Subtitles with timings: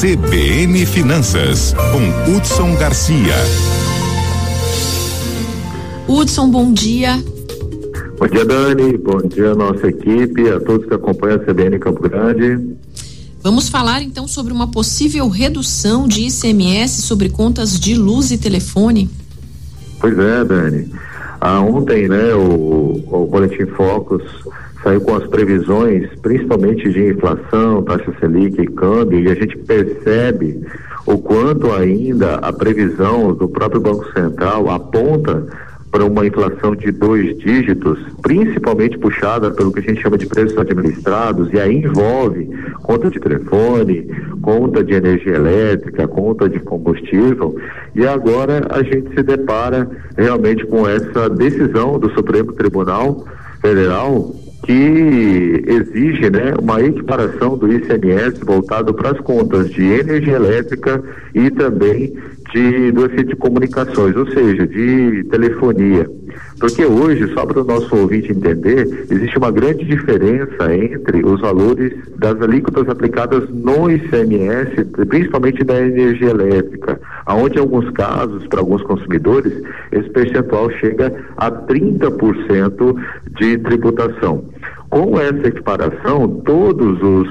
[0.00, 3.34] CBN Finanças, com Hudson Garcia.
[6.08, 7.22] Hudson, bom dia.
[8.18, 8.96] Bom dia, Dani.
[8.96, 12.78] Bom dia, nossa equipe, a todos que acompanham a CBN Campo Grande.
[13.42, 19.10] Vamos falar então sobre uma possível redução de ICMS sobre contas de luz e telefone.
[20.00, 20.90] Pois é, Dani.
[21.40, 24.22] Ah, ontem, né, o, o Boletim Focus
[24.82, 30.60] saiu com as previsões, principalmente de inflação, taxa Selic e câmbio, e a gente percebe
[31.06, 35.46] o quanto ainda a previsão do próprio Banco Central aponta
[35.90, 40.56] para uma inflação de dois dígitos, principalmente puxada pelo que a gente chama de preços
[40.56, 42.48] administrados, e aí envolve
[42.82, 44.08] conta de telefone,
[44.40, 47.56] conta de energia elétrica, conta de combustível,
[47.94, 53.24] e agora a gente se depara realmente com essa decisão do Supremo Tribunal
[53.60, 61.02] Federal que exige né, uma equiparação do ICMS voltado para as contas de energia elétrica
[61.34, 62.14] e também
[62.52, 66.08] de, do de comunicações, ou seja, de telefonia.
[66.58, 71.92] Porque hoje, só para o nosso ouvinte entender, existe uma grande diferença entre os valores
[72.18, 77.00] das alíquotas aplicadas no ICMS, principalmente da energia elétrica,
[77.30, 79.52] aonde em alguns casos, para alguns consumidores,
[79.92, 82.96] esse percentual chega a 30%
[83.38, 84.44] de tributação.
[84.88, 87.28] Com essa equiparação, todos os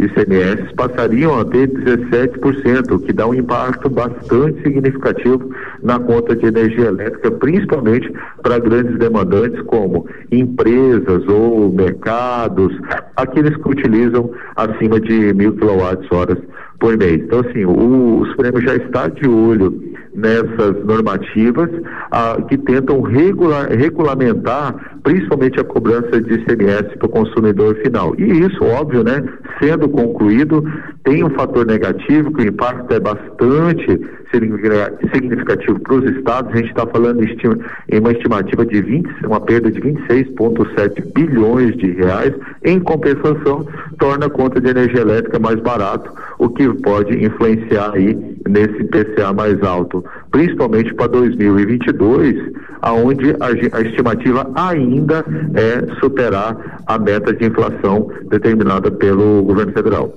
[0.00, 5.48] ICMS passariam a ter 17%, o que dá um impacto bastante significativo
[5.80, 12.76] na conta de energia elétrica, principalmente para grandes demandantes como empresas ou mercados,
[13.14, 16.38] aqueles que utilizam acima de mil quilowatts-horas
[16.78, 17.22] por mês.
[17.22, 21.68] Então, assim, o, o Supremo já está de olho nessas normativas
[22.10, 28.14] ah, que tentam regular, regulamentar principalmente a cobrança de ICMS para o consumidor final.
[28.18, 29.22] E isso, óbvio, né,
[29.60, 30.64] sendo concluído,
[31.04, 34.00] tem um fator negativo, que o impacto é bastante
[34.32, 36.52] significativo para os estados.
[36.52, 41.92] A gente está falando em uma estimativa de 20, uma perda de 26,7 bilhões de
[41.92, 42.34] reais.
[42.64, 43.66] Em compensação,
[43.98, 48.14] torna a conta de energia elétrica mais barato, o que pode influenciar aí
[48.48, 52.52] nesse PCA mais alto, principalmente para 2022,
[52.82, 55.24] aonde a, a estimativa ainda
[55.54, 60.12] é superar a meta de inflação determinada pelo governo federal.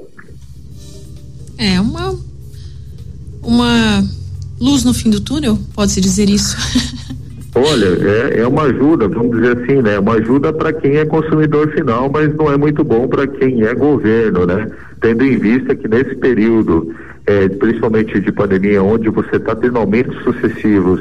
[1.58, 2.18] É uma
[3.42, 4.04] uma
[4.60, 6.56] luz no fim do túnel, pode-se dizer isso?
[7.60, 7.88] Olha,
[8.36, 10.00] é, é uma ajuda, vamos dizer assim, né?
[10.00, 13.74] Uma ajuda para quem é consumidor final, mas não é muito bom para quem é
[13.74, 14.70] governo, né?
[15.02, 16.96] Tendo em vista que nesse período
[17.30, 21.00] é, principalmente de pandemia, onde você está tendo aumentos sucessivos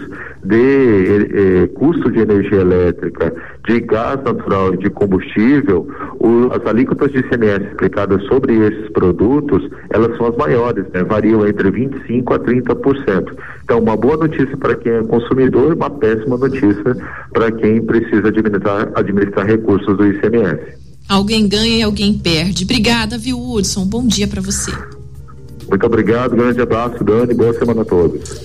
[0.49, 3.35] de é, custo de energia elétrica,
[3.69, 5.87] de gás natural e de combustível,
[6.19, 11.05] o, as alíquotas de ICMS aplicadas sobre esses produtos, elas são as maiores, né?
[11.05, 13.37] variam entre 25% a 30%.
[13.63, 16.97] Então, uma boa notícia para quem é consumidor, uma péssima notícia
[17.33, 20.79] para quem precisa administrar, administrar recursos do ICMS.
[21.07, 22.65] Alguém ganha e alguém perde.
[22.65, 23.85] Obrigada, viu, Hudson?
[23.87, 24.73] Bom dia para você.
[25.69, 28.41] Muito obrigado, grande abraço, Dani, boa semana a todos.